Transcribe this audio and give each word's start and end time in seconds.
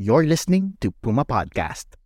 You're 0.00 0.24
listening 0.24 0.80
to 0.80 0.96
Puma 1.04 1.28
Podcast. 1.28 2.00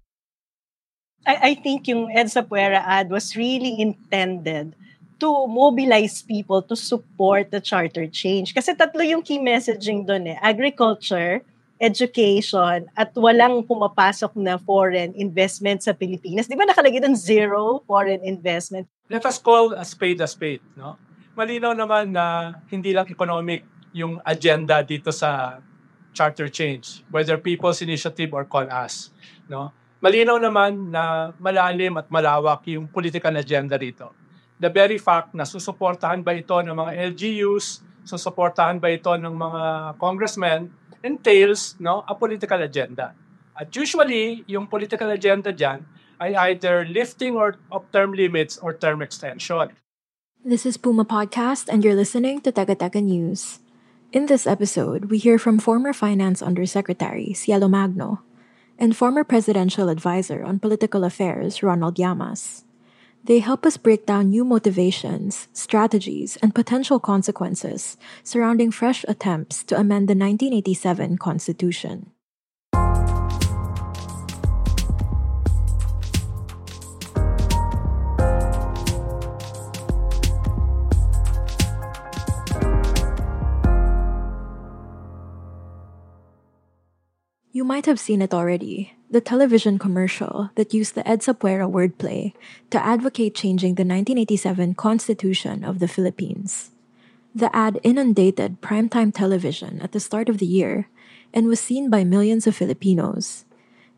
I, 1.23 1.35
I 1.39 1.53
think 1.55 1.87
yung 1.87 2.11
EDSA 2.11 2.43
Puera 2.51 2.83
ad 2.83 3.07
was 3.07 3.39
really 3.39 3.79
intended 3.79 4.75
to 5.23 5.31
mobilize 5.47 6.19
people 6.19 6.59
to 6.67 6.75
support 6.75 7.55
the 7.55 7.63
charter 7.63 8.11
change. 8.11 8.51
Kasi 8.51 8.75
tatlo 8.75 8.99
yung 9.07 9.23
key 9.23 9.39
messaging 9.39 10.11
doon 10.11 10.35
eh. 10.35 10.39
Agriculture, 10.43 11.47
education, 11.79 12.91
at 12.99 13.15
walang 13.15 13.63
pumapasok 13.63 14.35
na 14.43 14.59
foreign 14.59 15.15
investment 15.15 15.87
sa 15.87 15.95
Pilipinas. 15.95 16.51
Di 16.51 16.59
ba 16.59 16.67
nakalagay 16.67 16.99
doon 16.99 17.15
zero 17.15 17.87
foreign 17.87 18.27
investment? 18.27 18.91
Let 19.07 19.23
us 19.23 19.39
call 19.39 19.71
a 19.71 19.87
spade 19.87 20.19
a 20.19 20.27
spade. 20.27 20.67
No? 20.75 20.99
Malinaw 21.39 21.79
naman 21.79 22.11
na 22.11 22.59
hindi 22.75 22.91
lang 22.91 23.07
economic 23.07 23.63
yung 23.95 24.19
agenda 24.27 24.83
dito 24.83 25.15
sa 25.15 25.63
charter 26.15 26.47
change, 26.49 27.03
whether 27.11 27.37
people's 27.37 27.83
initiative 27.83 28.31
or 28.33 28.47
call 28.47 28.65
us. 28.71 29.11
No? 29.51 29.75
Malinaw 29.99 30.39
naman 30.39 30.95
na 30.95 31.35
malalim 31.43 31.99
at 31.99 32.07
malawak 32.07 32.63
yung 32.71 32.87
political 32.87 33.35
agenda 33.35 33.75
rito. 33.75 34.15
The 34.63 34.71
very 34.71 34.97
fact 35.03 35.35
na 35.35 35.43
susuportahan 35.43 36.23
ba 36.23 36.39
ito 36.39 36.55
ng 36.55 36.73
mga 36.73 36.93
LGUs, 37.13 37.83
susuportahan 38.07 38.79
ba 38.79 38.95
ito 38.95 39.11
ng 39.11 39.35
mga 39.35 39.63
congressmen, 39.99 40.71
entails 41.03 41.75
no, 41.83 42.07
a 42.07 42.15
political 42.15 42.63
agenda. 42.63 43.13
At 43.55 43.75
usually, 43.75 44.47
yung 44.47 44.71
political 44.71 45.11
agenda 45.11 45.51
dyan 45.51 45.85
ay 46.21 46.35
either 46.53 46.87
lifting 46.87 47.35
or 47.35 47.59
of 47.73 47.85
term 47.91 48.15
limits 48.15 48.57
or 48.59 48.73
term 48.73 49.03
extension. 49.03 49.75
This 50.45 50.69
is 50.69 50.77
Puma 50.77 51.09
Podcast, 51.09 51.73
and 51.73 51.81
you're 51.81 51.97
listening 51.97 52.45
to 52.45 52.53
Teka 52.53 52.77
Teka 52.77 53.01
News. 53.01 53.64
In 54.15 54.27
this 54.27 54.47
episode, 54.47 55.07
we 55.07 55.19
hear 55.19 55.41
from 55.41 55.59
former 55.59 55.93
Finance 55.93 56.41
Undersecretary 56.41 57.35
Cielo 57.35 57.67
Magno 57.67 58.23
and 58.79 58.97
former 58.97 59.25
Presidential 59.25 59.89
Advisor 59.89 60.45
on 60.45 60.61
Political 60.61 61.03
Affairs 61.03 61.65
Ronald 61.65 61.99
Llamas. 61.99 62.63
They 63.25 63.41
help 63.41 63.67
us 63.67 63.77
break 63.77 64.07
down 64.07 64.31
new 64.31 64.45
motivations, 64.45 65.49
strategies, 65.53 66.37
and 66.37 66.55
potential 66.55 67.01
consequences 67.01 67.97
surrounding 68.23 68.71
fresh 68.71 69.05
attempts 69.09 69.65
to 69.65 69.75
amend 69.75 70.07
the 70.07 70.15
1987 70.15 71.19
Constitution. 71.19 72.14
You 87.55 87.63
might 87.63 87.87
have 87.87 88.01
seen 88.01 88.21
it 88.21 88.35
already 88.35 88.95
the 89.09 89.21
television 89.21 89.79
commercial 89.79 90.51
that 90.57 90.75
used 90.75 90.97
the 90.97 91.05
EDSA 91.05 91.39
Puera 91.39 91.71
wordplay 91.71 92.35
to 92.71 92.85
advocate 92.85 93.37
changing 93.37 93.79
the 93.79 93.87
1987 93.87 94.75
Constitution 94.75 95.63
of 95.63 95.79
the 95.79 95.87
Philippines. 95.87 96.73
The 97.33 97.55
ad 97.55 97.79
inundated 97.85 98.61
primetime 98.61 99.15
television 99.15 99.81
at 99.83 99.93
the 99.93 100.01
start 100.01 100.29
of 100.29 100.39
the 100.39 100.51
year 100.51 100.89
and 101.33 101.47
was 101.47 101.61
seen 101.61 101.91
by 101.91 102.03
millions 102.03 102.49
of 102.49 102.57
Filipinos. 102.57 103.45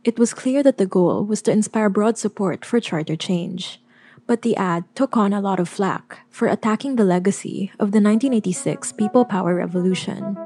It 0.05 0.19
was 0.19 0.37
clear 0.37 0.63
that 0.63 0.77
the 0.77 0.85
goal 0.85 1.25
was 1.25 1.41
to 1.49 1.51
inspire 1.51 1.89
broad 1.89 2.19
support 2.19 2.63
for 2.63 2.79
charter 2.79 3.17
change. 3.17 3.81
But 4.27 4.43
the 4.43 4.55
ad 4.57 4.85
took 4.95 5.17
on 5.17 5.33
a 5.33 5.41
lot 5.41 5.61
of 5.61 5.71
flack 5.71 6.29
for 6.29 6.47
attacking 6.47 6.97
the 6.97 7.09
legacy 7.09 7.73
of 7.81 7.97
the 7.97 8.05
1986 8.05 8.93
People 8.93 9.25
Power 9.25 9.55
Revolution. 9.55 10.37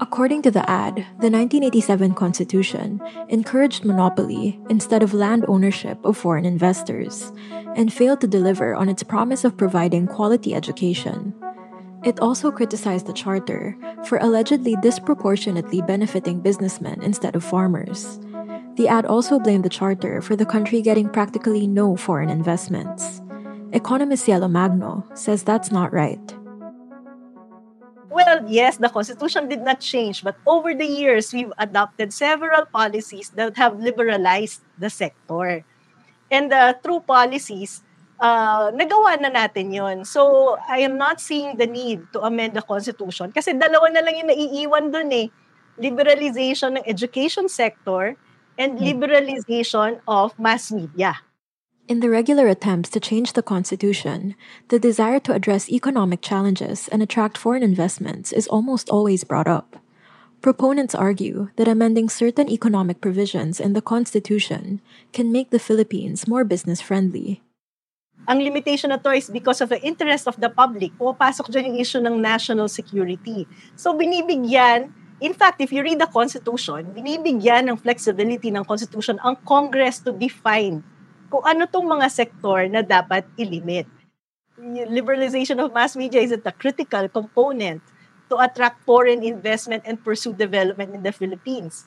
According 0.00 0.42
to 0.42 0.50
the 0.50 0.68
ad, 0.68 0.96
the 1.20 1.30
1987 1.30 2.14
Constitution 2.14 3.00
encouraged 3.28 3.84
monopoly 3.84 4.60
instead 4.68 5.02
of 5.02 5.14
land 5.14 5.44
ownership 5.46 5.98
of 6.04 6.16
foreign 6.16 6.44
investors 6.44 7.32
and 7.76 7.92
failed 7.92 8.20
to 8.20 8.26
deliver 8.26 8.74
on 8.74 8.88
its 8.88 9.02
promise 9.04 9.44
of 9.44 9.56
providing 9.56 10.06
quality 10.06 10.54
education. 10.54 11.32
It 12.04 12.20
also 12.20 12.50
criticized 12.50 13.06
the 13.06 13.12
Charter 13.12 13.76
for 14.04 14.18
allegedly 14.18 14.76
disproportionately 14.82 15.80
benefiting 15.82 16.40
businessmen 16.40 17.00
instead 17.02 17.36
of 17.36 17.44
farmers. 17.44 18.18
The 18.74 18.88
ad 18.88 19.06
also 19.06 19.38
blamed 19.38 19.64
the 19.64 19.70
Charter 19.70 20.20
for 20.20 20.34
the 20.34 20.44
country 20.44 20.82
getting 20.82 21.08
practically 21.08 21.66
no 21.66 21.96
foreign 21.96 22.30
investments. 22.30 23.22
Economist 23.72 24.24
Cielo 24.24 24.48
Magno 24.48 25.04
says 25.14 25.44
that's 25.44 25.70
not 25.70 25.92
right. 25.92 26.34
Well, 28.14 28.46
yes, 28.46 28.78
the 28.78 28.86
Constitution 28.86 29.50
did 29.50 29.66
not 29.66 29.82
change, 29.82 30.22
but 30.22 30.38
over 30.46 30.70
the 30.70 30.86
years, 30.86 31.34
we've 31.34 31.50
adopted 31.58 32.14
several 32.14 32.62
policies 32.70 33.34
that 33.34 33.58
have 33.58 33.82
liberalized 33.82 34.62
the 34.78 34.86
sector. 34.86 35.66
And 36.30 36.54
uh, 36.54 36.78
through 36.78 37.10
policies, 37.10 37.82
uh, 38.22 38.70
nagawa 38.70 39.18
na 39.18 39.34
natin 39.34 39.74
yon. 39.74 40.06
So, 40.06 40.54
I 40.70 40.86
am 40.86 40.94
not 40.94 41.18
seeing 41.18 41.58
the 41.58 41.66
need 41.66 42.06
to 42.14 42.22
amend 42.22 42.54
the 42.54 42.62
Constitution 42.62 43.34
kasi 43.34 43.58
dalawa 43.58 43.90
na 43.90 44.06
lang 44.06 44.14
yung 44.22 44.30
naiiwan 44.30 44.94
dun 44.94 45.10
eh. 45.10 45.26
Liberalization 45.74 46.78
ng 46.78 46.86
education 46.86 47.50
sector 47.50 48.14
and 48.54 48.78
hmm. 48.78 48.94
liberalization 48.94 49.98
of 50.06 50.38
mass 50.38 50.70
media. 50.70 51.18
In 51.84 52.00
the 52.00 52.08
regular 52.08 52.48
attempts 52.48 52.88
to 52.96 53.00
change 53.00 53.36
the 53.36 53.44
Constitution, 53.44 54.40
the 54.68 54.80
desire 54.80 55.20
to 55.20 55.36
address 55.36 55.68
economic 55.68 56.24
challenges 56.24 56.88
and 56.88 57.04
attract 57.04 57.36
foreign 57.36 57.62
investments 57.62 58.32
is 58.32 58.48
almost 58.48 58.88
always 58.88 59.20
brought 59.20 59.46
up. 59.46 59.76
Proponents 60.40 60.94
argue 60.94 61.52
that 61.56 61.68
amending 61.68 62.08
certain 62.08 62.48
economic 62.48 63.02
provisions 63.04 63.60
in 63.60 63.74
the 63.76 63.84
Constitution 63.84 64.80
can 65.12 65.30
make 65.30 65.50
the 65.50 65.60
Philippines 65.60 66.24
more 66.26 66.40
business 66.40 66.80
friendly. 66.80 67.44
Ang 68.32 68.40
limitation 68.40 68.88
na 68.88 68.96
to 68.96 69.12
is 69.12 69.28
because 69.28 69.60
of 69.60 69.68
the 69.68 69.80
interest 69.84 70.24
of 70.24 70.40
the 70.40 70.48
public. 70.48 70.96
Pumapasok 70.96 71.52
dyan 71.52 71.68
yung 71.68 71.78
issue 71.84 72.00
ng 72.00 72.16
national 72.16 72.72
security. 72.72 73.44
So 73.76 73.92
binibigyan, 73.92 74.88
in 75.20 75.36
fact, 75.36 75.60
if 75.60 75.68
you 75.68 75.84
read 75.84 76.00
the 76.00 76.08
Constitution, 76.08 76.96
binibigyan 76.96 77.68
ng 77.68 77.76
flexibility 77.76 78.48
ng 78.48 78.64
Constitution 78.64 79.20
ang 79.20 79.36
Congress 79.44 80.00
to 80.00 80.16
define 80.16 80.80
kung 81.30 81.44
ano 81.44 81.66
tong 81.66 81.86
mga 81.86 82.08
sektor 82.10 82.68
na 82.68 82.80
dapat 82.80 83.24
ilimit. 83.36 83.88
Liberalization 84.88 85.58
of 85.58 85.74
mass 85.74 85.98
media 85.98 86.22
is 86.22 86.30
a 86.30 86.38
critical 86.54 87.08
component 87.10 87.82
to 88.30 88.38
attract 88.38 88.80
foreign 88.86 89.22
investment 89.22 89.82
and 89.84 90.00
pursue 90.02 90.32
development 90.32 90.94
in 90.94 91.02
the 91.02 91.12
Philippines. 91.12 91.86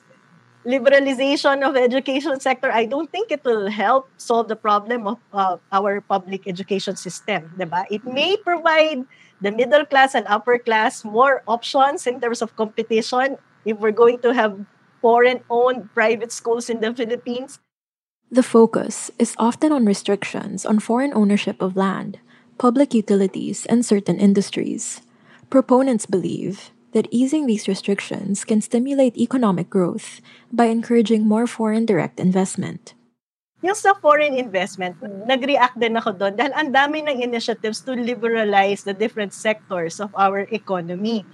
Liberalization 0.66 1.64
of 1.64 1.76
education 1.76 2.38
sector, 2.40 2.70
I 2.70 2.84
don't 2.84 3.10
think 3.10 3.30
it 3.30 3.40
will 3.44 3.70
help 3.70 4.10
solve 4.18 4.48
the 4.48 4.56
problem 4.56 5.06
of 5.06 5.18
uh, 5.32 5.56
our 5.72 6.02
public 6.02 6.46
education 6.46 6.96
system. 6.96 7.54
Diba? 7.56 7.86
It 7.90 8.04
may 8.04 8.36
provide 8.36 9.06
the 9.40 9.50
middle 9.50 9.86
class 9.86 10.14
and 10.14 10.26
upper 10.26 10.58
class 10.58 11.04
more 11.04 11.42
options 11.46 12.06
in 12.06 12.20
terms 12.20 12.42
of 12.42 12.54
competition 12.56 13.38
if 13.64 13.78
we're 13.78 13.96
going 13.96 14.18
to 14.20 14.34
have 14.34 14.58
foreign-owned 15.00 15.94
private 15.94 16.32
schools 16.32 16.68
in 16.68 16.80
the 16.80 16.92
Philippines. 16.92 17.60
The 18.28 18.44
focus 18.44 19.10
is 19.18 19.32
often 19.40 19.72
on 19.72 19.88
restrictions 19.88 20.68
on 20.68 20.84
foreign 20.84 21.16
ownership 21.16 21.62
of 21.64 21.80
land, 21.80 22.20
public 22.60 22.92
utilities, 22.92 23.64
and 23.64 23.80
certain 23.80 24.20
industries. 24.20 25.00
Proponents 25.48 26.04
believe 26.04 26.68
that 26.92 27.08
easing 27.10 27.46
these 27.46 27.68
restrictions 27.68 28.44
can 28.44 28.60
stimulate 28.60 29.16
economic 29.16 29.70
growth 29.72 30.20
by 30.52 30.68
encouraging 30.68 31.24
more 31.24 31.46
foreign 31.46 31.88
direct 31.88 32.20
investment. 32.20 32.92
Yung 33.64 33.74
sa 33.74 33.96
foreign 33.96 34.36
investment, 34.36 35.00
nag-react 35.24 35.80
din 35.80 35.96
ako 35.96 36.12
doon 36.12 36.36
dahil 36.36 36.52
ang 36.52 36.68
dami 36.68 37.00
ng 37.08 37.24
initiatives 37.24 37.80
to 37.80 37.96
liberalize 37.96 38.84
the 38.84 38.92
different 38.92 39.32
sectors 39.32 40.04
of 40.04 40.12
our 40.12 40.44
economy. 40.52 41.24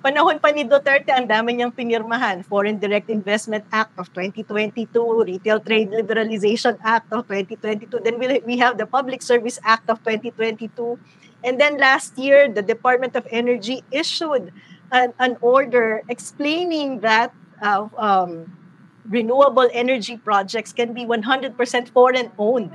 Panahon 0.00 0.40
pa 0.40 0.48
ni 0.48 0.64
Duterte, 0.64 1.12
ang 1.12 1.28
dami 1.28 1.52
niyang 1.52 1.76
pinirmahan. 1.76 2.40
Foreign 2.48 2.80
Direct 2.80 3.12
Investment 3.12 3.68
Act 3.68 3.92
of 4.00 4.08
2022, 4.16 4.96
Retail 5.28 5.60
Trade 5.60 5.92
Liberalization 5.92 6.80
Act 6.80 7.12
of 7.12 7.28
2022. 7.28 8.00
Then 8.00 8.16
we 8.16 8.56
have 8.56 8.80
the 8.80 8.88
Public 8.88 9.20
Service 9.20 9.60
Act 9.60 9.92
of 9.92 10.00
2022. 10.00 10.96
And 11.44 11.60
then 11.60 11.76
last 11.76 12.16
year, 12.16 12.48
the 12.48 12.64
Department 12.64 13.12
of 13.12 13.28
Energy 13.28 13.84
issued 13.92 14.56
an, 14.88 15.12
an 15.20 15.36
order 15.44 16.00
explaining 16.08 17.04
that 17.04 17.36
uh, 17.60 17.84
um, 18.00 18.56
renewable 19.04 19.68
energy 19.76 20.16
projects 20.16 20.72
can 20.72 20.96
be 20.96 21.04
100% 21.04 21.52
foreign 21.92 22.32
owned. 22.40 22.72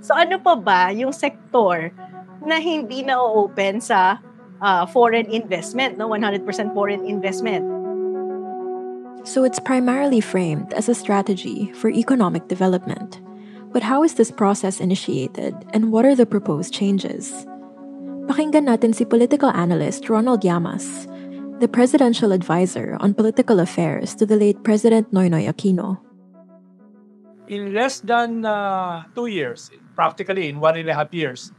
So 0.00 0.16
ano 0.16 0.40
pa 0.40 0.56
ba 0.56 0.88
yung 0.88 1.12
sector 1.12 1.92
na 2.40 2.56
hindi 2.64 3.04
na 3.04 3.20
open 3.20 3.84
sa 3.84 4.24
uh, 4.62 4.86
foreign 4.86 5.26
investment, 5.26 5.98
no 5.98 6.08
100% 6.08 6.46
foreign 6.72 7.04
investment? 7.04 7.66
So 9.24 9.44
it's 9.44 9.60
primarily 9.60 10.20
framed 10.20 10.72
as 10.72 10.88
a 10.88 10.94
strategy 10.94 11.70
for 11.74 11.90
economic 11.90 12.48
development. 12.48 13.20
But 13.70 13.82
how 13.82 14.02
is 14.02 14.14
this 14.14 14.30
process 14.30 14.80
initiated 14.80 15.54
and 15.72 15.92
what 15.92 16.04
are 16.04 16.14
the 16.14 16.26
proposed 16.26 16.72
changes? 16.74 17.46
Pakinggan 18.26 18.70
natin 18.70 18.94
si 18.94 19.04
political 19.04 19.50
analyst 19.50 20.08
Ronald 20.08 20.44
Llamas, 20.44 21.06
the 21.58 21.68
presidential 21.68 22.32
advisor 22.32 22.96
on 23.00 23.14
political 23.14 23.60
affairs 23.60 24.14
to 24.18 24.26
the 24.26 24.36
late 24.36 24.62
President 24.62 25.10
Noynoy 25.14 25.46
Aquino. 25.46 25.98
In 27.48 27.74
less 27.74 28.00
than 28.00 28.44
uh, 28.44 29.04
two 29.14 29.26
years, 29.26 29.70
practically 29.94 30.48
in 30.48 30.60
one 30.60 30.76
and 30.76 30.88
a 30.88 30.94
half 30.94 31.14
years, 31.14 31.52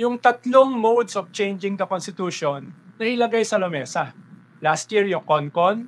yung 0.00 0.16
tatlong 0.16 0.72
modes 0.72 1.12
of 1.12 1.28
changing 1.28 1.76
the 1.76 1.84
Constitution 1.84 2.72
na 2.96 3.04
ilagay 3.04 3.44
sa 3.44 3.60
lamesa. 3.60 4.16
Last 4.64 4.88
year, 4.88 5.04
yung 5.04 5.28
CONCON. 5.28 5.84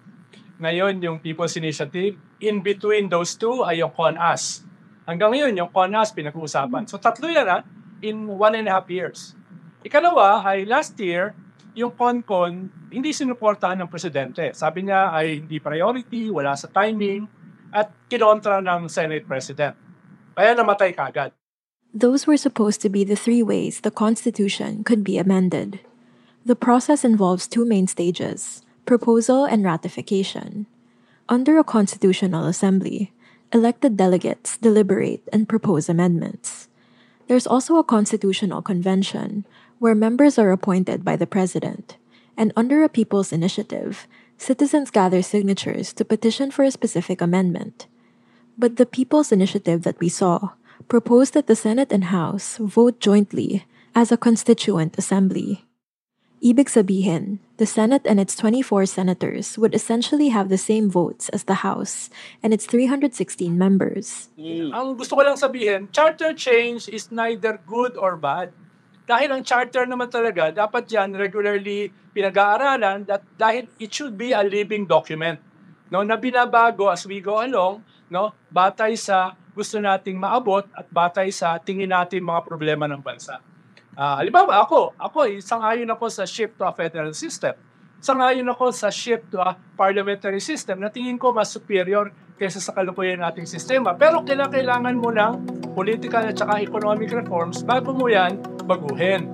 Ngayon, 0.61 1.01
yung 1.01 1.17
People's 1.25 1.57
Initiative. 1.57 2.21
In 2.45 2.61
between 2.61 3.09
those 3.09 3.41
two 3.41 3.65
ay 3.65 3.81
yung 3.81 3.89
CONAS. 3.97 4.69
Hanggang 5.09 5.33
ngayon, 5.33 5.57
yung 5.57 5.73
CONAS 5.73 6.13
pinag-uusapan. 6.13 6.85
So 6.85 7.01
tatlo 7.01 7.33
yan 7.33 7.49
ha, 7.49 7.65
in 8.05 8.29
one 8.29 8.53
and 8.53 8.69
a 8.69 8.77
half 8.77 8.85
years. 8.93 9.33
Ikalawa 9.81 10.45
ay 10.45 10.69
last 10.69 10.93
year, 11.01 11.33
yung 11.73 11.97
CONCON, 11.97 12.69
hindi 12.93 13.17
sinuportahan 13.17 13.81
ng 13.81 13.89
presidente. 13.89 14.53
Sabi 14.53 14.93
niya 14.93 15.09
ay 15.09 15.41
hindi 15.41 15.57
priority, 15.57 16.29
wala 16.29 16.53
sa 16.53 16.69
timing, 16.69 17.25
at 17.73 17.89
kinontra 18.13 18.61
ng 18.61 18.93
Senate 18.93 19.25
President. 19.25 19.73
Kaya 20.37 20.53
namatay 20.53 20.93
kagad. 20.93 21.33
Those 21.95 22.27
were 22.27 22.39
supposed 22.39 22.81
to 22.81 22.89
be 22.89 23.05
the 23.05 23.17
three 23.17 23.43
ways 23.43 23.81
the 23.81 23.91
Constitution 23.91 24.83
could 24.83 25.05
be 25.05 25.19
amended. 25.19 25.81
The 26.45 26.57
process 26.57 27.05
involves 27.05 27.47
two 27.47 27.65
main 27.65 27.87
stages 27.87 28.63
proposal 28.87 29.45
and 29.45 29.63
ratification. 29.63 30.67
Under 31.29 31.59
a 31.59 31.65
constitutional 31.65 32.47
assembly, 32.47 33.13
elected 33.53 33.97
delegates 33.97 34.57
deliberate 34.57 35.23
and 35.33 35.49
propose 35.49 35.89
amendments. 35.89 36.69
There's 37.29 37.47
also 37.47 37.77
a 37.77 37.85
constitutional 37.85 38.63
convention, 38.63 39.47
where 39.79 39.95
members 39.95 40.39
are 40.39 40.51
appointed 40.51 41.05
by 41.05 41.17
the 41.17 41.27
president. 41.27 41.97
And 42.37 42.53
under 42.57 42.83
a 42.83 42.89
people's 42.89 43.33
initiative, 43.33 44.09
citizens 44.37 44.91
gather 44.91 45.23
signatures 45.23 45.93
to 45.95 46.05
petition 46.05 46.51
for 46.51 46.65
a 46.65 46.71
specific 46.71 47.21
amendment. 47.21 47.87
But 48.59 48.77
the 48.77 48.87
people's 48.87 49.31
initiative 49.31 49.83
that 49.83 50.01
we 50.01 50.09
saw 50.09 50.51
proposed 50.89 51.35
that 51.35 51.47
the 51.47 51.57
Senate 51.57 51.93
and 51.93 52.15
House 52.15 52.57
vote 52.59 53.01
jointly 53.01 53.65
as 53.95 54.11
a 54.11 54.17
constituent 54.17 54.97
assembly. 54.99 55.65
Ibig 56.43 56.67
sabihin, 56.67 57.39
the 57.63 57.67
Senate 57.71 58.03
and 58.03 58.19
its 58.19 58.35
24 58.35 58.91
senators 58.91 59.55
would 59.55 59.79
essentially 59.79 60.35
have 60.35 60.51
the 60.51 60.59
same 60.59 60.91
votes 60.91 61.31
as 61.31 61.47
the 61.47 61.63
House 61.63 62.11
and 62.43 62.51
its 62.51 62.67
316 62.67 63.15
members. 63.55 64.27
Ang 64.35 64.99
gusto 64.99 65.15
ko 65.15 65.23
lang 65.23 65.39
sabihin, 65.39 65.87
charter 65.95 66.35
change 66.35 66.91
is 66.91 67.15
neither 67.15 67.63
good 67.63 67.95
or 67.95 68.19
bad. 68.19 68.51
Dahil 69.07 69.31
ang 69.31 69.47
charter 69.47 69.87
naman 69.87 70.11
talaga, 70.11 70.51
dapat 70.51 70.91
yan 70.91 71.15
regularly 71.15 71.95
pinag-aaralan 72.11 73.07
that 73.07 73.23
dahil 73.39 73.71
it 73.79 73.95
should 73.95 74.19
be 74.19 74.35
a 74.35 74.43
living 74.43 74.83
document 74.83 75.39
no, 75.95 76.03
na 76.03 76.19
binabago 76.19 76.91
as 76.91 77.07
we 77.07 77.23
go 77.23 77.39
along, 77.39 77.87
no, 78.11 78.35
batay 78.51 78.99
sa 78.99 79.39
gusto 79.53 79.77
nating 79.77 80.17
maabot 80.17 80.65
at 80.73 80.89
batay 80.89 81.29
sa 81.29 81.61
tingin 81.61 81.93
natin 81.93 82.25
mga 82.25 82.41
problema 82.45 82.89
ng 82.89 83.01
bansa. 83.01 83.41
Uh, 83.93 84.17
halimbawa, 84.17 84.65
ako, 84.65 84.97
ako, 84.97 85.29
isang 85.29 85.61
ayon 85.61 85.89
ako 85.93 86.09
sa 86.09 86.25
shift 86.25 86.57
to 86.57 86.65
a 86.65 86.73
federal 86.73 87.13
system. 87.13 87.53
Isang 88.01 88.25
ayon 88.25 88.49
ako 88.49 88.73
sa 88.73 88.89
shift 88.89 89.29
to 89.29 89.39
a 89.39 89.53
parliamentary 89.77 90.41
system 90.41 90.81
na 90.81 90.89
tingin 90.89 91.21
ko 91.21 91.31
mas 91.31 91.53
superior 91.53 92.09
kaysa 92.41 92.59
sa 92.59 92.73
kalukuyan 92.73 93.21
nating 93.21 93.45
sistema. 93.45 93.93
Pero 93.93 94.25
kailangan 94.25 94.97
mo 94.97 95.13
ng 95.13 95.33
political 95.77 96.25
at 96.25 96.41
saka 96.41 96.65
economic 96.65 97.13
reforms 97.13 97.61
bago 97.61 97.93
mo 97.93 98.09
yan 98.09 98.41
baguhin. 98.65 99.29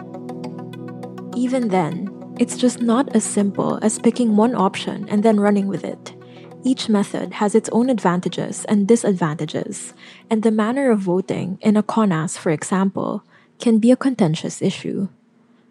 Even 1.39 1.71
then, 1.71 2.11
it's 2.43 2.59
just 2.59 2.83
not 2.83 3.07
as 3.15 3.23
simple 3.23 3.79
as 3.79 4.03
picking 4.03 4.35
one 4.35 4.59
option 4.59 5.07
and 5.07 5.23
then 5.23 5.39
running 5.39 5.71
with 5.71 5.87
it. 5.87 6.18
Each 6.65 6.89
method 6.89 7.35
has 7.35 7.55
its 7.55 7.69
own 7.71 7.89
advantages 7.89 8.65
and 8.65 8.87
disadvantages, 8.87 9.95
and 10.29 10.43
the 10.43 10.51
manner 10.51 10.91
of 10.91 11.01
voting 11.01 11.59
in 11.61 11.77
a 11.77 11.83
CONAS, 11.83 12.37
for 12.37 12.51
example, 12.51 13.23
can 13.59 13.79
be 13.79 13.91
a 13.91 13.97
contentious 13.97 14.61
issue. 14.61 15.09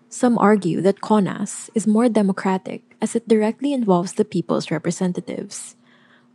Some 0.10 0.38
argue 0.38 0.82
that 0.82 1.02
CONAS 1.02 1.70
is 1.76 1.86
more 1.86 2.08
democratic 2.08 2.84
as 3.02 3.16
it 3.16 3.28
directly 3.28 3.74
involves 3.74 4.14
the 4.14 4.26
people's 4.26 4.72
representatives. 4.72 5.76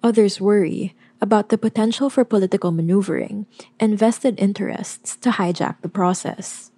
Others 0.02 0.40
worry 0.40 0.94
about 1.20 1.48
the 1.48 1.56
potential 1.56 2.10
for 2.10 2.24
political 2.24 2.72
maneuvering 2.72 3.46
and 3.80 3.98
vested 3.98 4.38
interests 4.38 5.16
to 5.16 5.30
hijack 5.30 5.80
the 5.80 5.88
process. 5.88 6.70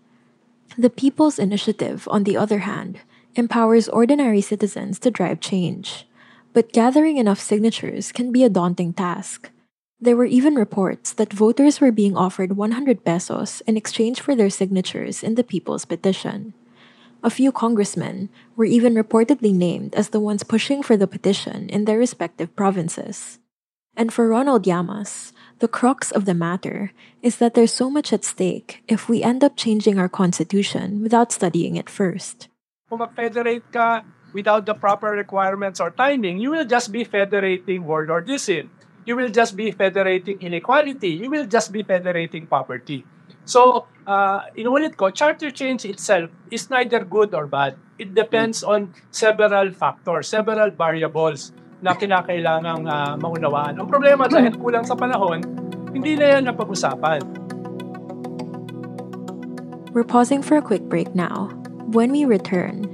The 0.78 0.90
People's 0.90 1.38
Initiative, 1.38 2.06
on 2.10 2.24
the 2.24 2.36
other 2.36 2.60
hand, 2.60 3.00
empowers 3.34 3.88
ordinary 3.88 4.40
citizens 4.40 4.98
to 5.00 5.10
drive 5.10 5.40
change. 5.40 6.06
But 6.54 6.72
gathering 6.72 7.18
enough 7.18 7.40
signatures 7.40 8.12
can 8.12 8.30
be 8.30 8.44
a 8.44 8.48
daunting 8.48 8.94
task. 8.94 9.50
There 9.98 10.14
were 10.14 10.30
even 10.30 10.54
reports 10.54 11.12
that 11.14 11.32
voters 11.32 11.80
were 11.80 11.90
being 11.90 12.16
offered 12.16 12.56
100 12.56 13.04
pesos 13.04 13.60
in 13.66 13.76
exchange 13.76 14.20
for 14.20 14.36
their 14.36 14.50
signatures 14.50 15.22
in 15.22 15.34
the 15.34 15.42
people's 15.42 15.84
petition. 15.84 16.54
A 17.24 17.30
few 17.30 17.50
congressmen 17.50 18.28
were 18.54 18.70
even 18.70 18.94
reportedly 18.94 19.52
named 19.52 19.94
as 19.96 20.10
the 20.10 20.20
ones 20.20 20.44
pushing 20.44 20.82
for 20.82 20.96
the 20.96 21.10
petition 21.10 21.68
in 21.70 21.86
their 21.86 21.98
respective 21.98 22.54
provinces. 22.54 23.40
And 23.96 24.12
for 24.12 24.28
Ronald 24.28 24.66
Llamas, 24.66 25.32
the 25.58 25.66
crux 25.66 26.12
of 26.12 26.24
the 26.24 26.34
matter 26.34 26.92
is 27.22 27.38
that 27.38 27.54
there's 27.54 27.72
so 27.72 27.90
much 27.90 28.12
at 28.12 28.24
stake 28.24 28.84
if 28.86 29.08
we 29.08 29.22
end 29.22 29.42
up 29.42 29.56
changing 29.56 29.98
our 29.98 30.08
constitution 30.08 31.02
without 31.02 31.32
studying 31.32 31.74
it 31.74 31.90
first. 31.90 32.46
Kung 32.90 32.98
mag-federate 32.98 33.64
ka 33.72 34.04
without 34.34 34.66
the 34.66 34.74
proper 34.74 35.14
requirements 35.14 35.80
or 35.80 35.94
timing, 35.94 36.42
you 36.42 36.50
will 36.50 36.66
just 36.66 36.90
be 36.90 37.06
federating 37.06 37.86
warlordism. 37.86 38.68
you 39.04 39.16
will 39.16 39.28
just 39.28 39.56
be 39.56 39.70
federating 39.70 40.40
inequality. 40.40 41.20
You 41.20 41.30
will 41.30 41.46
just 41.46 41.72
be 41.72 41.82
federating 41.82 42.46
poverty. 42.46 43.04
So, 43.44 43.86
uh, 44.08 44.48
inulit 44.56 44.96
ko, 44.96 45.12
charter 45.12 45.52
change 45.52 45.84
itself 45.84 46.32
is 46.50 46.72
neither 46.72 47.04
good 47.04 47.36
or 47.36 47.46
bad. 47.46 47.76
It 48.00 48.16
depends 48.16 48.64
on 48.64 48.96
several 49.12 49.70
factors, 49.70 50.28
several 50.28 50.72
variables 50.72 51.52
na 51.84 51.92
kinakailangang 51.92 52.88
uh, 52.88 53.14
maunawaan. 53.20 53.76
Ang 53.76 53.88
problema 53.88 54.24
dahil 54.24 54.56
kulang 54.56 54.88
sa 54.88 54.96
panahon, 54.96 55.44
hindi 55.92 56.16
na 56.16 56.40
yan 56.40 56.48
napag-usapan. 56.48 57.20
We're 59.92 60.08
pausing 60.08 60.40
for 60.40 60.56
a 60.56 60.64
quick 60.64 60.88
break 60.88 61.12
now. 61.12 61.52
When 61.92 62.10
we 62.10 62.24
return, 62.24 62.93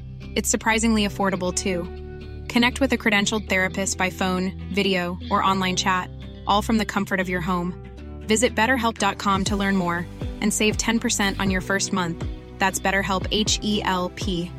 It's 0.35 0.49
surprisingly 0.49 1.07
affordable 1.07 1.53
too. 1.53 1.83
Connect 2.47 2.79
with 2.79 2.93
a 2.93 2.97
credentialed 2.97 3.49
therapist 3.49 3.97
by 3.97 4.09
phone, 4.09 4.51
video, 4.73 5.17
or 5.29 5.43
online 5.43 5.75
chat, 5.75 6.09
all 6.47 6.61
from 6.61 6.77
the 6.77 6.85
comfort 6.85 7.19
of 7.19 7.29
your 7.29 7.41
home. 7.41 7.75
Visit 8.27 8.55
betterhelp.com 8.55 9.43
to 9.45 9.55
learn 9.55 9.75
more 9.75 10.07
and 10.41 10.53
save 10.53 10.77
10% 10.77 11.39
on 11.39 11.49
your 11.51 11.61
first 11.61 11.91
month. 11.93 12.25
That's 12.59 12.79
BetterHelp 12.79 13.27
H 13.31 13.59
E 13.61 13.81
L 13.83 14.09
P. 14.15 14.51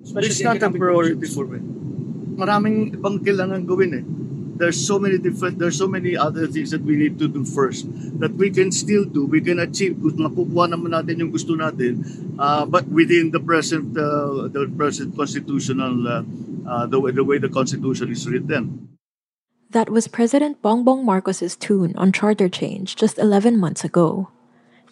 It's 0.00 0.40
not 0.40 0.62
a 0.62 0.70
priority 0.70 1.26
for 1.26 1.46
me. 1.46 1.58
Maraming 2.36 2.94
ibang 2.94 3.24
kailangan 3.24 3.66
gawin 3.66 3.92
eh. 3.96 4.04
There's 4.56 4.80
so 4.80 4.98
many 4.98 5.18
different, 5.18 5.58
there's 5.58 5.76
so 5.76 5.86
many 5.86 6.16
other 6.16 6.46
things 6.48 6.70
that 6.72 6.82
we 6.82 6.96
need 6.96 7.18
to 7.20 7.28
do 7.28 7.44
first 7.44 7.84
that 8.20 8.32
we 8.34 8.50
can 8.50 8.72
still 8.72 9.04
do, 9.04 9.26
we 9.26 9.40
can 9.40 9.60
achieve. 9.60 10.00
Kung 10.00 10.16
makukuha 10.16 10.72
naman 10.72 10.96
natin 10.96 11.20
yung 11.20 11.30
gusto 11.30 11.52
natin, 11.52 12.00
uh, 12.40 12.64
but 12.64 12.88
within 12.88 13.30
the 13.30 13.40
present, 13.40 13.92
uh, 13.96 14.48
the 14.48 14.64
present 14.72 15.12
constitutional, 15.12 16.08
uh, 16.08 16.24
uh, 16.64 16.86
the, 16.88 16.98
way, 16.98 17.12
the 17.12 17.24
way 17.24 17.36
the 17.36 17.52
constitution 17.52 18.10
is 18.10 18.24
written. 18.24 18.96
That 19.70 19.90
was 19.90 20.08
President 20.08 20.62
Bongbong 20.62 21.04
Marcos's 21.04 21.56
tune 21.56 21.92
on 21.96 22.12
charter 22.12 22.48
change 22.48 22.96
just 22.96 23.18
11 23.18 23.58
months 23.58 23.84
ago. 23.84 24.30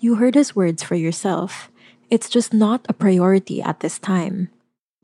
You 0.01 0.17
heard 0.17 0.35
his 0.35 0.55
words 0.55 0.83
for 0.83 0.95
yourself. 0.95 1.71
It's 2.11 2.29
just 2.29 2.53
not 2.53 2.85
a 2.89 2.93
priority 2.93 3.63
at 3.63 3.81
this 3.81 3.99
time. 3.99 4.51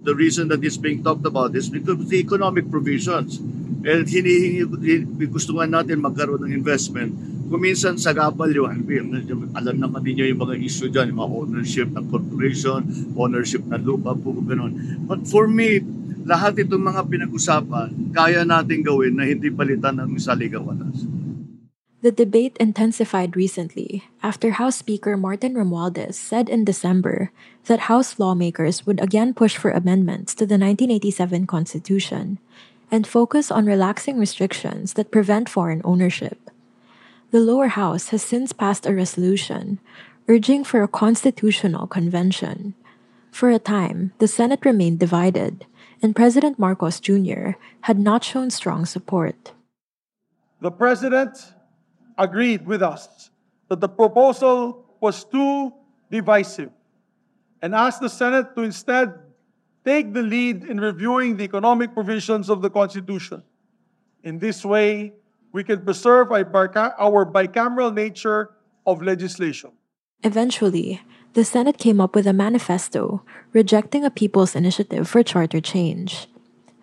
The 0.01 0.15
reason 0.15 0.49
that 0.49 0.65
it's 0.65 0.77
being 0.77 1.05
talked 1.05 1.25
about 1.25 1.55
is 1.55 1.69
because 1.69 2.01
of 2.01 2.09
the 2.09 2.19
economic 2.19 2.71
provisions. 2.71 3.39
And 3.81 4.05
hinihingi, 4.05 4.69
gusto 5.33 5.57
nga 5.57 5.65
natin 5.65 6.05
magkaroon 6.05 6.45
ng 6.45 6.53
investment. 6.53 7.17
Kung 7.51 7.65
minsan 7.65 7.97
sa 7.97 8.13
gapal 8.13 8.53
yung, 8.53 8.69
alam 9.57 9.77
naman 9.81 10.05
din 10.05 10.21
yung 10.21 10.39
mga 10.39 10.61
issue 10.61 10.93
dyan, 10.93 11.11
yung 11.11 11.21
mga 11.25 11.33
ownership 11.33 11.89
ng 11.89 12.05
corporation, 12.13 12.85
ownership 13.17 13.65
ng 13.67 13.83
lupa, 13.83 14.13
po 14.15 14.37
ganun. 14.45 14.77
But 15.09 15.25
for 15.27 15.49
me, 15.49 15.81
lahat 16.29 16.61
itong 16.61 16.85
mga 16.85 17.09
pinag-usapan, 17.09 18.15
kaya 18.15 18.45
natin 18.45 18.85
gawin 18.85 19.17
na 19.17 19.27
hindi 19.27 19.49
palitan 19.49 19.99
ng 19.99 20.15
saligawanas. 20.21 21.09
The 22.01 22.09
debate 22.09 22.57
intensified 22.57 23.37
recently 23.37 24.09
after 24.25 24.57
House 24.57 24.81
Speaker 24.81 25.21
Martin 25.21 25.53
Romualdez 25.53 26.17
said 26.17 26.49
in 26.49 26.65
December 26.65 27.29
that 27.69 27.93
House 27.93 28.17
lawmakers 28.17 28.89
would 28.89 29.05
again 29.05 29.37
push 29.37 29.61
for 29.61 29.69
amendments 29.69 30.33
to 30.41 30.49
the 30.49 30.57
1987 30.57 31.45
Constitution 31.45 32.41
and 32.91 33.07
focus 33.07 33.51
on 33.51 33.67
relaxing 33.67 34.19
restrictions 34.19 34.95
that 34.95 35.11
prevent 35.11 35.49
foreign 35.49 35.81
ownership. 35.85 36.51
The 37.31 37.41
lower 37.41 37.69
house 37.69 38.09
has 38.09 38.23
since 38.23 38.53
passed 38.53 38.87
a 38.87 38.95
resolution 38.95 39.79
urging 40.29 40.65
for 40.65 40.83
a 40.83 40.89
constitutional 40.89 41.87
convention. 41.87 42.75
For 43.31 43.51
a 43.51 43.59
time, 43.59 44.13
the 44.19 44.29
Senate 44.29 44.65
remained 44.65 44.99
divided, 44.99 45.67
and 46.03 46.15
President 46.15 46.59
Marcos 46.59 47.01
Jr. 47.01 47.59
had 47.83 47.99
not 47.99 48.25
shown 48.25 48.51
strong 48.51 48.87
support. 48.87 49.53
The 50.61 50.71
President 50.71 51.37
agreed 52.19 52.67
with 52.67 52.83
us 52.83 53.31
that 53.69 53.81
the 53.81 53.89
proposal 53.89 54.85
was 55.01 55.25
too 55.25 55.73
divisive 56.11 56.71
and 57.63 57.75
asked 57.75 58.01
the 58.01 58.09
Senate 58.09 58.55
to 58.55 58.63
instead 58.63 59.15
take 59.85 60.13
the 60.13 60.23
lead 60.23 60.65
in 60.65 60.81
reviewing 60.81 61.37
the 61.37 61.45
economic 61.45 61.95
provisions 61.95 62.49
of 62.49 62.63
the 62.63 62.71
Constitution. 62.71 63.43
In 64.23 64.39
this 64.39 64.65
way, 64.65 65.13
we 65.53 65.65
can 65.65 65.81
preserve 65.85 66.31
our 66.33 67.25
bicameral 67.25 67.93
nature 67.93 68.51
of 68.87 69.03
legislation. 69.03 69.73
Eventually, 70.23 71.01
the 71.33 71.45
Senate 71.45 71.79
came 71.79 72.01
up 72.01 72.15
with 72.15 72.27
a 72.27 72.37
manifesto 72.37 73.25
rejecting 73.53 74.05
a 74.05 74.11
people's 74.11 74.55
initiative 74.55 75.09
for 75.09 75.23
charter 75.23 75.61
change. 75.61 76.29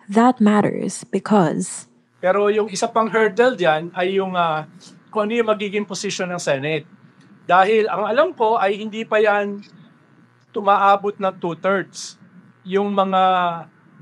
That 0.08 0.40
matters 0.40 1.04
because. 1.04 1.86
Pero 2.18 2.48
yung 2.50 2.66
isa 2.72 2.88
pang 2.90 3.12
hurdle 3.12 3.54
diyan 3.54 3.94
ay 3.94 4.18
yung 4.18 4.34
uh, 4.34 4.66
kung 5.14 5.28
ano 5.28 5.38
yung 5.38 5.48
magiging 5.52 5.86
posisyon 5.86 6.34
ng 6.34 6.42
Senate. 6.42 6.84
Dahil 7.46 7.86
ang 7.86 8.08
alam 8.10 8.28
ko 8.34 8.58
ay 8.58 8.74
hindi 8.74 9.06
pa 9.06 9.22
yan 9.22 9.62
tumaabot 10.50 11.14
ng 11.16 11.34
two-thirds. 11.38 12.18
Yung 12.68 12.92
mga 12.92 13.22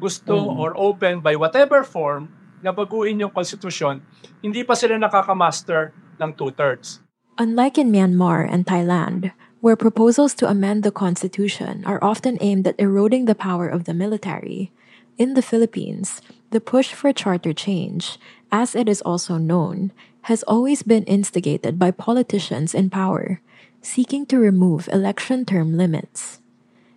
gusto 0.03 0.35
mm. 0.35 0.59
or 0.59 0.75
open 0.75 1.23
by 1.23 1.39
whatever 1.39 1.87
form 1.87 2.35
na 2.67 2.75
baguhin 2.75 3.23
yung 3.23 3.31
konstitusyon, 3.31 4.03
hindi 4.43 4.67
pa 4.67 4.75
sila 4.75 4.99
nakakamaster 4.99 5.95
ng 6.19 6.35
two-thirds. 6.35 6.99
Unlike 7.39 7.79
in 7.79 7.95
Myanmar 7.95 8.43
and 8.43 8.67
Thailand, 8.67 9.31
where 9.61 9.77
proposals 9.77 10.35
to 10.35 10.51
amend 10.51 10.83
the 10.83 10.91
constitution 10.91 11.85
are 11.87 12.03
often 12.03 12.39
aimed 12.41 12.67
at 12.67 12.79
eroding 12.81 13.31
the 13.31 13.39
power 13.39 13.69
of 13.69 13.85
the 13.85 13.95
military, 13.95 14.73
in 15.19 15.35
the 15.35 15.43
Philippines, 15.43 16.21
the 16.51 16.61
push 16.61 16.93
for 16.93 17.13
charter 17.13 17.53
change, 17.53 18.19
as 18.53 18.75
it 18.75 18.89
is 18.89 19.03
also 19.03 19.39
known, 19.39 19.93
has 20.29 20.43
always 20.45 20.83
been 20.83 21.05
instigated 21.05 21.79
by 21.79 21.91
politicians 21.91 22.75
in 22.75 22.91
power, 22.91 23.41
seeking 23.81 24.27
to 24.27 24.39
remove 24.39 24.89
election 24.89 25.45
term 25.45 25.77
limits. 25.77 26.41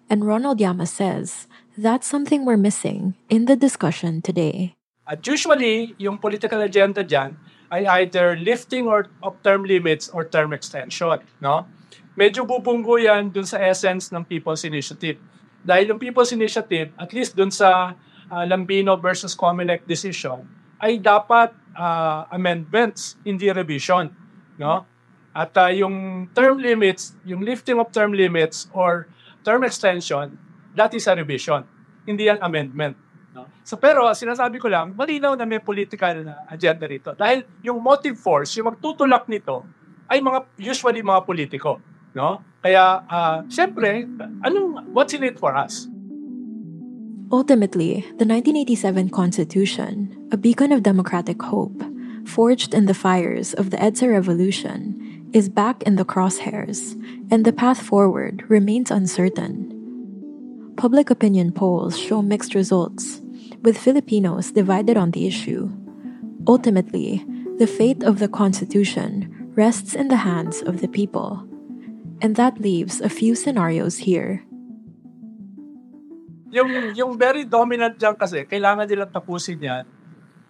And 0.09 0.25
Ronald 0.25 0.59
Llamas 0.59 0.91
says 0.91 1.47
that's 1.79 2.07
something 2.07 2.43
we're 2.43 2.59
missing 2.59 3.15
in 3.31 3.47
the 3.47 3.55
discussion 3.55 4.21
today. 4.21 4.75
At 5.07 5.23
usually, 5.25 5.95
yung 5.97 6.19
political 6.19 6.59
agenda 6.59 7.01
dyan 7.07 7.39
ay 7.71 7.87
either 8.03 8.35
lifting 8.35 8.85
or 8.85 9.07
of 9.23 9.39
term 9.41 9.63
limits 9.63 10.11
or 10.11 10.27
term 10.27 10.51
extension, 10.51 11.23
no? 11.39 11.65
Medyo 12.19 12.43
bubunggo 12.43 12.99
yan 12.99 13.31
dun 13.31 13.47
sa 13.47 13.63
essence 13.63 14.11
ng 14.11 14.27
People's 14.27 14.67
Initiative. 14.67 15.15
Dahil 15.63 15.95
yung 15.95 16.01
People's 16.01 16.35
Initiative, 16.35 16.91
at 16.99 17.15
least 17.15 17.39
dun 17.39 17.49
sa 17.49 17.95
uh, 18.27 18.43
Lambino 18.43 18.99
versus 18.99 19.31
Comelec 19.31 19.87
decision, 19.87 20.43
ay 20.83 20.99
dapat 20.99 21.55
uh, 21.79 22.27
amendments, 22.35 23.15
hindi 23.23 23.47
revision, 23.47 24.11
no? 24.59 24.83
At 25.31 25.55
uh, 25.55 25.71
yung 25.71 26.27
term 26.35 26.59
limits, 26.59 27.15
yung 27.23 27.39
lifting 27.39 27.79
of 27.79 27.95
term 27.95 28.11
limits 28.11 28.67
or 28.75 29.07
term 29.47 29.63
extension, 29.63 30.35
that 30.75 30.93
is 30.93 31.05
a 31.07 31.13
revision. 31.15 31.65
Hindi 32.05 32.29
yan 32.29 32.41
amendment. 32.41 32.97
No? 33.33 33.45
So 33.61 33.77
pero 33.77 34.09
sinasabi 34.11 34.57
ko 34.57 34.67
lang, 34.67 34.97
malinaw 34.97 35.37
na 35.37 35.45
may 35.45 35.61
political 35.61 36.25
na 36.25 36.45
agenda 36.49 36.89
rito. 36.89 37.13
Dahil 37.13 37.45
yung 37.61 37.79
motive 37.81 38.17
force, 38.17 38.57
yung 38.57 38.73
magtutulak 38.73 39.29
nito, 39.29 39.65
ay 40.09 40.19
mga 40.19 40.49
usually 40.57 41.05
mga 41.05 41.21
politiko. 41.23 41.77
No? 42.17 42.41
Kaya, 42.59 43.05
uh, 43.07 43.45
syempre, 43.47 44.03
anong, 44.43 44.91
what's 44.91 45.13
in 45.13 45.23
it 45.23 45.39
for 45.39 45.55
us? 45.55 45.87
Ultimately, 47.31 48.01
the 48.17 48.25
1987 48.25 49.09
Constitution, 49.09 50.27
a 50.31 50.37
beacon 50.37 50.73
of 50.73 50.81
democratic 50.81 51.41
hope, 51.41 51.83
forged 52.25 52.73
in 52.73 52.87
the 52.87 52.97
fires 52.97 53.53
of 53.53 53.69
the 53.69 53.77
EDSA 53.77 54.11
revolution, 54.11 54.97
is 55.31 55.47
back 55.47 55.83
in 55.83 55.95
the 55.95 56.03
crosshairs, 56.05 56.97
and 57.29 57.45
the 57.45 57.53
path 57.53 57.79
forward 57.79 58.43
remains 58.49 58.89
uncertain. 58.89 59.78
Public 60.79 61.11
opinion 61.11 61.51
polls 61.51 61.99
show 61.99 62.23
mixed 62.23 62.55
results, 62.55 63.19
with 63.67 63.77
Filipinos 63.77 64.55
divided 64.55 64.95
on 64.95 65.11
the 65.11 65.27
issue. 65.27 65.67
Ultimately, 66.47 67.27
the 67.59 67.67
fate 67.67 68.01
of 68.07 68.19
the 68.23 68.31
Constitution 68.31 69.51
rests 69.59 69.93
in 69.93 70.07
the 70.07 70.23
hands 70.23 70.63
of 70.63 70.79
the 70.79 70.87
people. 70.87 71.43
And 72.23 72.39
that 72.39 72.63
leaves 72.63 73.03
a 73.03 73.11
few 73.11 73.35
scenarios 73.35 74.07
here 74.07 74.47
yung, 76.49 76.69
yung 76.97 77.11
very 77.15 77.45
dominant 77.45 77.95
dyan 77.97 78.17
kasi, 78.17 78.45
kailangan 78.45 78.89
nilang 78.89 79.13
tapusin 79.13 79.61
yan 79.61 79.85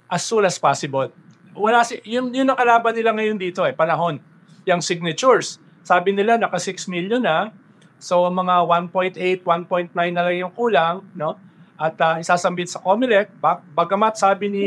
as 0.10 0.24
soon 0.24 0.48
as 0.48 0.56
possible. 0.58 1.12
Wala 1.54 1.84
si, 1.84 2.00
yun, 2.08 2.32
yun 2.32 2.48
ang 2.48 2.58
kalaban 2.58 2.96
nila 2.96 3.12
ngayon 3.14 3.38
dito 3.38 3.68
eh, 3.68 3.76
panahon. 3.76 4.18
Yung 4.64 4.82
signatures. 4.82 5.60
Sabi 5.84 6.16
nila, 6.16 6.40
naka 6.40 6.58
6 6.58 6.88
million 6.88 7.22
na. 7.22 7.52
So, 8.00 8.26
mga 8.32 8.64
1.8, 8.64 9.44
1.9 9.44 9.92
na 9.94 10.24
lang 10.24 10.36
yung 10.40 10.54
kulang, 10.56 11.04
no? 11.14 11.36
At 11.76 11.96
uh, 12.00 12.16
isasambit 12.20 12.72
sa 12.72 12.80
COMELEC. 12.80 13.36
Bag, 13.40 13.64
bagamat 13.76 14.16
sabi 14.16 14.48
ni 14.48 14.66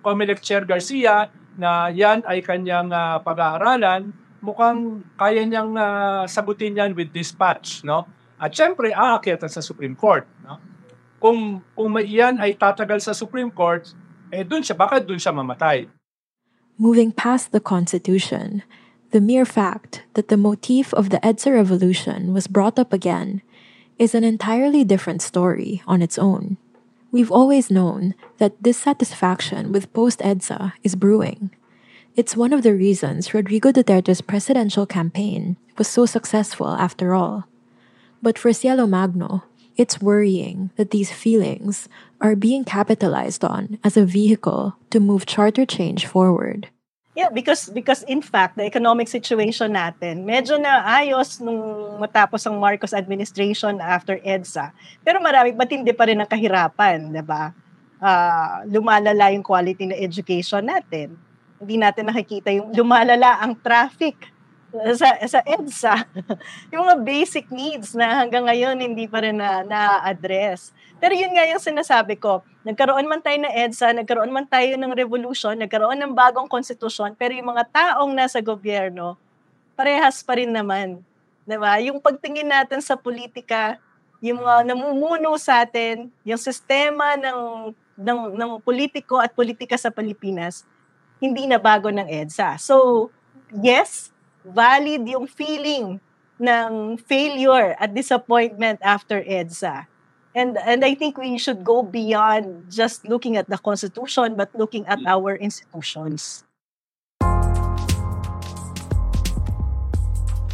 COMELEC 0.00 0.40
Chair 0.40 0.64
Garcia 0.64 1.28
na 1.60 1.92
yan 1.92 2.24
ay 2.24 2.40
kanyang 2.40 2.88
uh, 2.88 3.20
pag-aaralan, 3.20 4.12
mukhang 4.40 5.04
kaya 5.20 5.44
niyang 5.44 5.76
uh, 5.76 6.24
sagutin 6.24 6.76
yan 6.76 6.96
with 6.96 7.12
dispatch, 7.12 7.84
no? 7.84 8.08
At 8.40 8.56
syempre, 8.56 8.88
aakyat 8.96 9.44
sa 9.52 9.60
Supreme 9.60 9.92
Court, 9.92 10.24
no? 10.40 10.56
kung, 11.20 11.60
kung 11.76 11.92
iyan 12.00 12.40
ay 12.40 12.56
tatagal 12.56 13.04
sa 13.04 13.12
Supreme 13.12 13.52
Court, 13.52 13.84
eh 14.32 14.42
dun 14.42 14.64
siya, 14.64 14.74
baka 14.74 14.98
dun 14.98 15.20
siya 15.20 15.36
mamatay. 15.36 15.86
Moving 16.80 17.12
past 17.12 17.52
the 17.52 17.60
Constitution, 17.60 18.64
the 19.10 19.20
mere 19.20 19.44
fact 19.44 20.02
that 20.14 20.28
the 20.28 20.36
motif 20.36 20.94
of 20.94 21.10
the 21.10 21.18
EDSA 21.18 21.54
revolution 21.54 22.32
was 22.32 22.46
brought 22.46 22.78
up 22.78 22.92
again 22.92 23.42
is 23.98 24.14
an 24.14 24.24
entirely 24.24 24.84
different 24.84 25.22
story 25.22 25.82
on 25.86 26.02
its 26.02 26.18
own. 26.18 26.56
We've 27.10 27.30
always 27.32 27.70
known 27.70 28.14
that 28.38 28.62
dissatisfaction 28.62 29.72
with 29.72 29.92
post 29.92 30.20
EDSA 30.20 30.72
is 30.82 30.94
brewing. 30.94 31.50
It's 32.14 32.36
one 32.36 32.52
of 32.52 32.62
the 32.62 32.74
reasons 32.74 33.34
Rodrigo 33.34 33.72
Duterte's 33.72 34.20
presidential 34.20 34.86
campaign 34.86 35.56
was 35.76 35.88
so 35.88 36.06
successful 36.06 36.68
after 36.68 37.14
all. 37.14 37.46
But 38.22 38.38
for 38.38 38.52
Cielo 38.52 38.86
Magno, 38.86 39.42
It's 39.80 39.98
worrying 39.98 40.70
that 40.76 40.90
these 40.90 41.10
feelings 41.10 41.88
are 42.20 42.36
being 42.36 42.64
capitalized 42.64 43.42
on 43.44 43.78
as 43.82 43.96
a 43.96 44.04
vehicle 44.04 44.76
to 44.90 45.00
move 45.00 45.24
charter 45.24 45.64
change 45.64 46.04
forward. 46.04 46.68
Yeah, 47.10 47.26
because 47.26 47.66
because 47.74 48.06
in 48.06 48.22
fact, 48.22 48.54
the 48.54 48.62
economic 48.62 49.10
situation 49.10 49.74
natin, 49.74 50.22
medyo 50.22 50.54
na 50.62 50.86
ayos 50.86 51.42
nung 51.42 51.58
matapos 51.98 52.46
ang 52.46 52.54
Marcos 52.62 52.94
administration 52.94 53.82
after 53.82 54.22
EDSA. 54.22 54.70
Pero 55.02 55.18
marami 55.18 55.50
matindi 55.50 55.90
pa 55.90 56.06
rin 56.06 56.22
ang 56.22 56.30
kahirapan, 56.30 57.10
'di 57.10 57.24
ba? 57.26 57.50
Uh, 57.98 58.62
lumalala 58.70 59.34
yung 59.34 59.42
quality 59.42 59.90
ng 59.90 59.98
education 59.98 60.62
natin. 60.62 61.18
Hindi 61.58 61.76
natin 61.82 62.08
nakikita 62.08 62.54
yung 62.54 62.70
lumalala 62.70 63.42
ang 63.42 63.58
traffic 63.58 64.30
sa, 64.94 65.18
sa 65.26 65.40
EDSA. 65.42 66.06
yung 66.72 66.86
mga 66.86 66.96
basic 67.02 67.50
needs 67.50 67.92
na 67.98 68.22
hanggang 68.22 68.46
ngayon 68.46 68.78
hindi 68.78 69.10
pa 69.10 69.20
rin 69.22 69.36
na, 69.36 69.66
na-address. 69.66 70.70
Pero 71.00 71.16
yun 71.16 71.32
nga 71.32 71.48
yung 71.48 71.58
sinasabi 71.58 72.20
ko, 72.20 72.44
nagkaroon 72.60 73.08
man 73.08 73.24
tayo 73.24 73.40
ng 73.40 73.50
EDSA, 73.50 73.96
nagkaroon 73.96 74.28
man 74.28 74.44
tayo 74.44 74.76
ng 74.76 74.92
revolution, 74.92 75.56
nagkaroon 75.56 75.96
ng 75.96 76.12
bagong 76.12 76.44
konstitusyon, 76.44 77.16
pero 77.16 77.32
yung 77.32 77.56
mga 77.56 77.64
taong 77.72 78.12
nasa 78.12 78.44
gobyerno, 78.44 79.16
parehas 79.72 80.20
pa 80.20 80.36
rin 80.36 80.52
naman. 80.52 81.00
Diba? 81.48 81.80
Yung 81.80 81.98
pagtingin 82.04 82.52
natin 82.52 82.84
sa 82.84 83.00
politika, 83.00 83.80
yung 84.20 84.44
mga 84.44 84.76
namumuno 84.76 85.34
sa 85.40 85.64
atin, 85.64 86.12
yung 86.22 86.38
sistema 86.38 87.16
ng, 87.16 87.72
ng, 87.96 88.20
ng 88.36 88.50
politiko 88.60 89.16
at 89.16 89.32
politika 89.32 89.80
sa 89.80 89.88
Pilipinas, 89.88 90.68
hindi 91.16 91.48
na 91.48 91.56
bago 91.56 91.88
ng 91.88 92.04
EDSA. 92.04 92.60
So, 92.60 93.08
yes, 93.56 94.12
valid 94.44 95.08
yung 95.08 95.24
feeling 95.24 95.96
ng 96.40 96.96
failure 97.04 97.76
at 97.76 97.92
disappointment 97.92 98.80
after 98.84 99.20
EDSA. 99.20 99.89
And 100.30 100.54
and 100.62 100.86
I 100.86 100.94
think 100.94 101.18
we 101.18 101.38
should 101.42 101.66
go 101.66 101.82
beyond 101.82 102.70
just 102.70 103.02
looking 103.02 103.34
at 103.34 103.50
the 103.50 103.58
constitution 103.58 104.38
but 104.38 104.54
looking 104.54 104.86
at 104.86 105.02
mm. 105.02 105.10
our 105.10 105.34
institutions. 105.34 106.46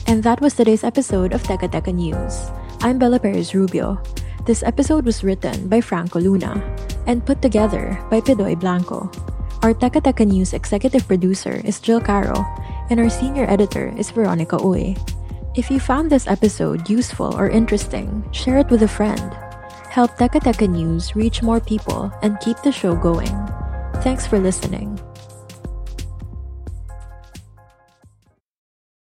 And 0.08 0.22
that 0.24 0.40
was 0.40 0.54
today's 0.54 0.80
episode 0.80 1.36
of 1.36 1.44
Teka 1.44 1.68
Teka 1.68 1.92
News. 1.92 2.48
I'm 2.80 2.96
Bella 2.96 3.20
Perez 3.20 3.52
Rubio. 3.52 4.00
This 4.48 4.62
episode 4.62 5.04
was 5.04 5.20
written 5.20 5.68
by 5.68 5.84
Franco 5.84 6.24
Luna 6.24 6.56
and 7.04 7.26
put 7.26 7.42
together 7.42 8.00
by 8.08 8.24
Pidoy 8.24 8.56
Blanco. 8.56 9.12
Our 9.60 9.74
Teka 9.76 10.00
Teka 10.00 10.24
News 10.24 10.54
executive 10.56 11.04
producer 11.04 11.60
is 11.66 11.82
Jill 11.82 12.00
Caro, 12.00 12.46
and 12.88 12.96
our 12.96 13.10
senior 13.10 13.44
editor 13.50 13.92
is 13.98 14.14
Veronica 14.14 14.56
Uy. 14.56 14.96
If 15.58 15.68
you 15.68 15.80
found 15.80 16.08
this 16.08 16.30
episode 16.30 16.88
useful 16.88 17.34
or 17.34 17.50
interesting, 17.50 18.24
share 18.30 18.62
it 18.62 18.70
with 18.70 18.86
a 18.86 18.88
friend 18.88 19.34
help 19.96 20.12
Teka 20.20 20.44
Teka 20.44 20.68
News 20.68 21.16
reach 21.16 21.40
more 21.40 21.56
people 21.56 22.12
and 22.20 22.36
keep 22.44 22.60
the 22.60 22.68
show 22.68 22.92
going. 22.92 23.32
Thanks 24.04 24.28
for 24.28 24.36
listening. 24.36 25.00